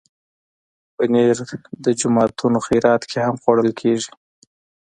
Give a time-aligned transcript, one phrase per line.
[0.95, 1.37] پنېر
[1.85, 4.11] د جوماتونو خیرات کې هم خوړل کېږي.